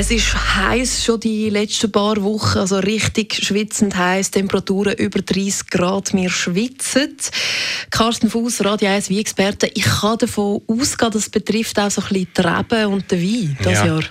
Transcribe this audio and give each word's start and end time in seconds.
Es 0.00 0.10
ist 0.10 0.34
heiß 0.34 1.04
schon 1.04 1.20
die 1.20 1.50
letzten 1.50 1.92
paar 1.92 2.22
Wochen, 2.22 2.56
also 2.56 2.78
richtig 2.78 3.34
schwitzend 3.34 3.94
heiß, 3.94 4.30
Temperaturen 4.30 4.94
über 4.94 5.20
30 5.20 5.68
Grad. 5.68 6.14
Wir 6.14 6.30
schwitzen. 6.30 7.18
Carsten 7.90 8.30
Fuß, 8.30 8.64
Radio 8.64 8.88
1 8.88 9.10
wie 9.10 9.20
Experte. 9.20 9.66
Ich 9.74 9.84
kann 9.84 10.16
davon 10.16 10.62
ausgehen, 10.66 11.10
das 11.12 11.28
betrifft 11.28 11.78
auch 11.78 11.90
so 11.90 12.00
ein 12.00 12.08
bisschen 12.08 12.28
die 12.34 12.40
Reben 12.40 12.92
und 12.94 13.10
den 13.10 13.20
Wein 13.20 13.58
das 13.62 13.74
ja, 13.74 13.86
Jahr. 13.86 14.04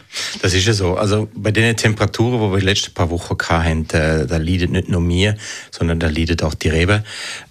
Das 0.43 0.53
ist 0.53 0.67
ja 0.67 0.73
so. 0.73 0.95
Also 0.95 1.27
bei 1.33 1.49
den 1.49 1.75
Temperaturen, 1.75 2.39
die 2.39 2.51
wir 2.51 2.59
die 2.59 2.65
letzten 2.65 2.93
paar 2.93 3.09
Wochen 3.09 3.35
hatten, 3.49 3.87
da, 3.87 4.25
da 4.25 4.37
leidet 4.37 4.69
nicht 4.69 4.89
nur 4.89 5.01
mir, 5.01 5.37
sondern 5.71 5.99
da 5.99 6.07
leidet 6.07 6.43
auch 6.43 6.53
die 6.53 6.69
Rebe. 6.69 7.03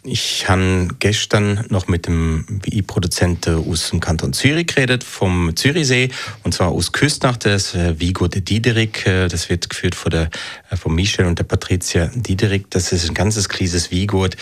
Ich 0.05 0.49
habe 0.49 0.87
gestern 1.01 1.67
noch 1.71 1.89
mit 1.89 2.07
dem 2.07 2.45
WI-Produzenten 2.49 3.69
aus 3.69 3.91
dem 3.91 3.99
Kanton 3.99 4.33
Zürich 4.33 4.69
geredet, 4.69 5.03
vom 5.03 5.57
Zürichsee, 5.57 6.11
und 6.45 6.55
zwar 6.55 6.69
aus 6.69 6.93
Küstnacht, 6.93 7.45
das 7.45 7.75
Vigo 7.75 8.28
Hugo 8.29 8.41
de 8.41 8.43
Diederik, 8.43 9.07
äh, 9.07 9.29
das 9.29 9.49
wird 9.49 9.71
geführt 9.71 9.95
von, 9.95 10.11
der, 10.11 10.31
äh, 10.71 10.77
von 10.77 10.95
Michel 10.95 11.27
und 11.27 11.39
der 11.39 11.45
Patricia 11.45 12.11
Diederik. 12.15 12.71
Das 12.71 12.93
ist 12.93 13.09
ein 13.09 13.15
ganzes 13.15 13.49
kleines 13.49 13.91
Wiegut 13.91 14.37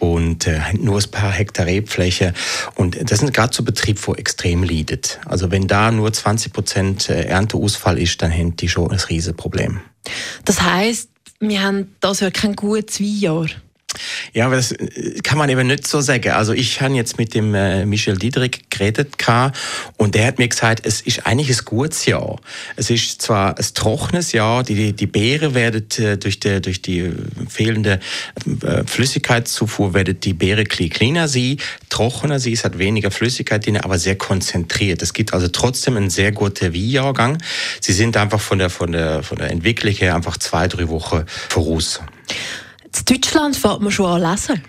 und 0.00 0.46
äh, 0.46 0.60
nur 0.74 0.98
ein 0.98 1.10
paar 1.10 1.30
Hektar 1.30 1.66
Rebfläche. 1.66 2.34
Und 2.74 2.98
das 3.10 3.22
ist 3.22 3.32
gerade 3.32 3.54
so 3.54 3.62
Betrieb, 3.62 4.04
wo 4.06 4.14
extrem 4.14 4.64
leidet. 4.64 5.20
Also 5.24 5.50
wenn 5.50 5.68
da 5.68 5.90
nur 5.90 6.12
20 6.12 6.52
Prozent 6.52 7.08
Ernteausfall 7.08 7.98
ist, 7.98 8.20
dann 8.22 8.32
haben 8.32 8.56
die 8.56 8.68
schon 8.68 8.90
ein 8.90 8.98
riesiges 8.98 9.36
Problem. 9.36 9.80
Das 10.44 10.60
heißt, 10.62 11.08
wir 11.40 11.62
haben 11.62 11.94
das 12.00 12.20
ja 12.20 12.30
kein 12.30 12.56
gutes 12.56 13.00
Weinjahr. 13.00 13.46
Ja, 14.38 14.46
aber 14.46 14.54
das 14.54 14.70
äh, 14.70 15.18
kann 15.24 15.36
man 15.36 15.48
eben 15.48 15.66
nicht 15.66 15.84
so 15.88 16.00
sagen. 16.00 16.30
Also 16.30 16.52
ich 16.52 16.80
habe 16.80 16.94
jetzt 16.94 17.18
mit 17.18 17.34
dem 17.34 17.56
äh, 17.56 17.84
Michel 17.84 18.16
Diederik 18.16 18.70
geredet 18.70 19.16
und 19.96 20.14
der 20.14 20.28
hat 20.28 20.38
mir 20.38 20.46
gesagt, 20.46 20.86
es 20.86 21.00
ist 21.00 21.26
eigentlich 21.26 21.50
ein 21.50 21.64
gutes 21.64 22.06
Jahr. 22.06 22.38
Es 22.76 22.88
ist 22.88 23.20
zwar 23.20 23.58
ein 23.58 23.66
trockenes 23.74 24.30
Jahr, 24.30 24.62
die, 24.62 24.92
die 24.92 25.06
Beere 25.08 25.54
werden 25.54 25.88
äh, 25.98 26.16
durch, 26.18 26.38
die, 26.38 26.62
durch 26.62 26.82
die 26.82 27.12
fehlende 27.48 27.98
Flüssigkeitszufuhr 28.86 29.92
werden 29.92 30.20
die 30.20 30.34
Beere 30.34 30.62
kleiner 30.62 31.26
sie, 31.26 31.56
trockener 31.88 32.38
sie, 32.38 32.52
es 32.52 32.62
hat 32.62 32.78
weniger 32.78 33.10
Flüssigkeit 33.10 33.66
drin, 33.66 33.78
aber 33.78 33.98
sehr 33.98 34.14
konzentriert. 34.14 35.02
Es 35.02 35.14
gibt 35.14 35.34
also 35.34 35.48
trotzdem 35.48 35.96
einen 35.96 36.10
sehr 36.10 36.30
guten 36.30 36.72
Wie-Jahrgang. 36.72 37.38
Sie 37.80 37.92
sind 37.92 38.16
einfach 38.16 38.40
von 38.40 38.60
der, 38.60 38.70
von 38.70 38.92
der, 38.92 39.24
von 39.24 39.38
der 39.38 39.50
Entwicklung 39.50 39.94
her 39.94 40.14
einfach 40.14 40.36
zwei, 40.36 40.68
drei 40.68 40.88
Wochen 40.88 41.24
voraus. 41.48 42.00
In 42.96 43.04
Deutschland 43.04 43.54
fängt 43.54 43.80
man 43.82 43.90
schon 43.90 44.06
an 44.06 44.30
lesen. 44.30 44.62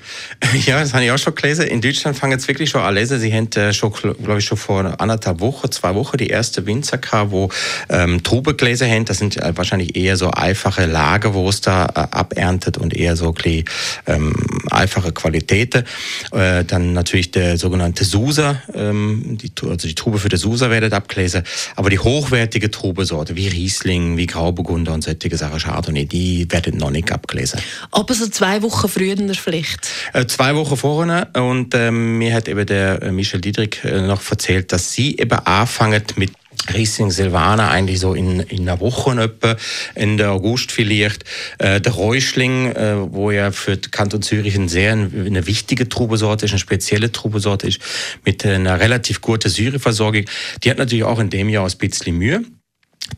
Ja, 0.66 0.80
das 0.80 0.94
habe 0.94 1.06
ich 1.06 1.12
auch 1.12 1.18
schon 1.18 1.36
gelesen. 1.36 1.68
In 1.68 1.80
Deutschland 1.80 2.18
fangen 2.18 2.34
jetzt 2.34 2.48
wirklich 2.48 2.70
schon 2.70 2.82
an 2.82 2.94
lesen. 2.94 3.20
Sie 3.20 3.34
haben 3.34 3.50
äh, 3.56 3.72
schon, 3.72 3.92
glaube 3.92 4.40
ich, 4.40 4.46
schon 4.46 4.58
vor 4.58 5.00
anderthalb 5.00 5.40
Wochen, 5.40 5.72
zwei 5.72 5.96
Wochen 5.96 6.18
die 6.18 6.28
erste 6.28 6.66
Winzer 6.66 6.98
gehabt, 6.98 7.32
wo 7.32 7.50
ähm, 7.90 8.22
Trauben 8.24 8.58
gelesen 8.58 8.90
haben. 8.90 9.06
Das 9.06 9.20
sind 9.20 9.38
äh, 9.38 9.56
wahrscheinlich 9.56 9.96
eher 9.96 10.18
so 10.18 10.32
einfache 10.32 10.86
Lager, 10.86 11.34
wo 11.34 11.48
es 11.48 11.62
da 11.62 11.86
äh, 11.86 12.16
aberntet 12.16 12.78
und 12.78 12.94
eher 12.94 13.16
so 13.16 13.34
ein 13.34 13.64
ähm, 14.08 14.36
einfache 14.72 15.12
Qualitäten. 15.12 15.84
Äh, 16.32 16.64
dann 16.66 16.94
natürlich 16.94 17.32
der 17.32 17.58
sogenannte 17.58 18.04
Susa, 18.06 18.62
ähm, 18.74 19.38
die, 19.42 19.52
also 19.68 19.88
die 19.88 19.96
Trube 19.96 20.20
für 20.20 20.30
den 20.30 20.40
Susa 20.40 20.70
werden 20.70 20.92
abgelesen. 20.94 21.44
Aber 21.76 21.90
die 21.90 22.00
hochwertige 22.00 22.72
Trubesorte 22.72 23.36
wie 23.36 23.48
Riesling, 23.48 24.18
wie 24.18 24.26
Grauburgunder 24.26 24.94
und 24.94 25.04
solche 25.04 25.38
Sachen, 25.38 25.60
Chardonnay, 25.60 26.06
die 26.06 26.48
werden 26.50 26.78
noch 26.78 26.92
nicht 26.92 27.12
abgelesen. 27.12 27.60
Aber 27.92 28.14
so 28.14 28.28
zwei 28.28 28.62
Wochen 28.62 28.88
früher 28.88 29.16
vielleicht? 29.36 29.88
Äh, 30.14 30.26
zwei 30.26 30.56
Wochen 30.56 30.78
vorher. 30.78 31.28
Und 31.34 31.74
ähm, 31.76 32.18
mir 32.18 32.34
hat 32.34 32.48
eben 32.48 32.66
der 32.66 33.02
äh, 33.02 33.12
Michel 33.12 33.42
Diedrich 33.42 33.84
äh, 33.84 34.02
noch 34.02 34.22
erzählt, 34.30 34.72
dass 34.72 34.92
sie 34.92 35.18
eben 35.18 35.40
anfangen 35.46 36.04
mit 36.16 36.32
Riesling 36.74 37.12
Silvaner 37.12 37.70
eigentlich 37.70 38.00
so 38.00 38.14
in, 38.14 38.40
in 38.42 38.68
einer 38.68 38.80
Woche 38.80 39.22
etwa, 39.22 39.56
Ende 39.96 40.30
August 40.30 40.72
vielleicht. 40.72 41.24
Äh, 41.58 41.82
der 41.82 41.92
Räuschling, 41.94 42.72
äh, 42.72 42.96
wo 43.12 43.32
ja 43.32 43.52
für 43.52 43.78
Kanton 43.78 44.22
Zürich 44.22 44.56
ein 44.56 44.70
sehr 44.70 44.94
eine 44.94 45.48
wichtige 45.48 45.90
Trubesorte 45.90 46.46
ist, 46.46 46.52
eine 46.52 46.60
spezielle 46.60 47.12
Trubesorte 47.12 47.68
ist, 47.68 47.80
mit 48.26 48.46
einer 48.46 48.80
relativ 48.80 49.22
guten 49.22 49.50
Syreversorgung, 49.50 50.26
die 50.64 50.70
hat 50.70 50.78
natürlich 50.78 51.04
auch 51.04 51.20
in 51.20 51.30
dem 51.30 51.50
Jahr 51.50 51.66
ein 51.66 51.78
bisschen 51.78 52.18
Mühe. 52.18 52.44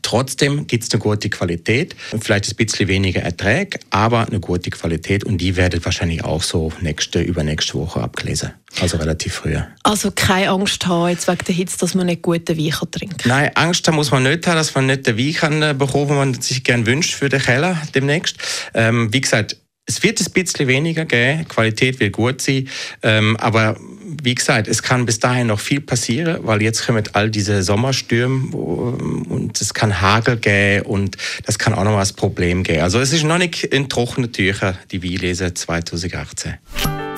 Trotzdem 0.01 0.67
gibt 0.67 0.83
es 0.83 0.91
eine 0.91 0.99
gute 0.99 1.29
Qualität, 1.29 1.95
vielleicht 2.19 2.49
ein 2.49 2.55
bisschen 2.55 2.87
weniger 2.87 3.21
Ertrag, 3.21 3.79
aber 3.89 4.27
eine 4.27 4.39
gute 4.39 4.69
Qualität 4.69 5.23
und 5.23 5.37
die 5.37 5.55
werdet 5.55 5.85
wahrscheinlich 5.85 6.23
auch 6.23 6.41
so 6.41 6.71
nächste, 6.81 7.21
übernächste 7.21 7.75
Woche 7.75 8.01
abgelesen. 8.01 8.51
Also 8.79 8.97
relativ 8.97 9.33
früh. 9.33 9.57
Also 9.83 10.11
keine 10.11 10.49
Angst 10.49 10.85
haben 10.87 11.09
jetzt 11.09 11.27
wegen 11.27 11.45
der 11.45 11.55
Hitze, 11.55 11.77
dass 11.79 11.93
man 11.93 12.05
nicht 12.05 12.21
guten 12.21 12.57
Wein 12.57 12.91
trinken 12.91 13.17
kann? 13.17 13.29
Nein, 13.29 13.51
Angst 13.55 13.87
haben 13.87 13.95
muss 13.95 14.11
man 14.11 14.23
nicht 14.23 14.47
haben, 14.47 14.55
dass 14.55 14.73
man 14.73 14.85
nicht 14.85 15.07
den 15.07 15.17
Wein 15.17 15.33
kann 15.33 15.61
äh, 15.61 15.73
bekommen 15.77 16.07
kann, 16.07 16.17
den 16.17 16.31
man 16.31 16.41
sich 16.41 16.63
gerne 16.63 16.85
wünscht 16.85 17.13
für 17.13 17.29
den 17.29 17.41
Keller 17.41 17.77
demnächst. 17.93 18.37
Ähm, 18.73 19.13
wie 19.13 19.21
gesagt, 19.21 19.57
es 19.85 20.03
wird 20.03 20.21
ein 20.21 20.31
bisschen 20.31 20.67
weniger 20.67 21.05
geben, 21.05 21.47
Qualität 21.47 21.99
wird 21.99 22.13
gut 22.13 22.41
sein, 22.41 22.69
ähm, 23.03 23.35
aber 23.37 23.77
wie 24.23 24.35
gesagt, 24.35 24.67
es 24.67 24.83
kann 24.83 25.05
bis 25.05 25.19
dahin 25.19 25.47
noch 25.47 25.59
viel 25.59 25.81
passieren, 25.81 26.39
weil 26.43 26.61
jetzt 26.61 26.85
kommen 26.85 27.03
all 27.13 27.29
diese 27.29 27.63
Sommerstürme 27.63 28.55
und 28.55 29.59
es 29.59 29.73
kann 29.73 30.01
Hagel 30.01 30.37
geben 30.37 30.85
und 30.85 31.17
das 31.45 31.59
kann 31.59 31.73
auch 31.73 31.83
noch 31.83 31.91
mal 31.91 32.05
ein 32.05 32.15
Problem 32.15 32.63
geben. 32.63 32.81
Also 32.81 32.99
es 32.99 33.13
ist 33.13 33.23
noch 33.23 33.37
nicht 33.37 33.63
in 33.63 33.89
trockenen 33.89 34.31
Tüchern, 34.31 34.77
die 34.91 35.03
Weinlese 35.03 35.53
2018. 35.53 36.55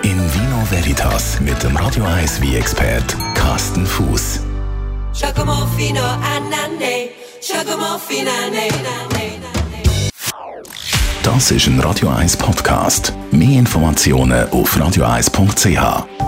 In 0.04 0.20
Vino 0.34 0.68
Veritas 0.70 1.40
mit 1.40 1.62
dem 1.64 1.76
Radio 1.78 2.04
1 2.04 2.42
wie 2.42 2.56
expert 2.56 3.16
Carsten 3.36 3.86
Fuß. 3.86 4.42
Das 11.24 11.52
ist 11.52 11.68
ein 11.68 11.80
Radio 11.80 12.10
1 12.10 12.36
Podcast. 12.38 13.14
Mehr 13.32 13.60
Informationen 13.60 14.50
auf 14.50 14.76
radio1.ch. 14.76 16.23